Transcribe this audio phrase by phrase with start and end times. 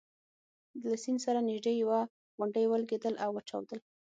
[0.89, 3.79] له سیند سره نژدې یوه توغندۍ ولګېدل او وچاودل.